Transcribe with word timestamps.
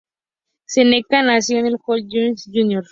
Seneca 0.65 1.21
nació 1.21 1.57
como 1.61 1.77
Joel 1.85 2.31
McGhee, 2.31 2.35
Jr. 2.73 2.79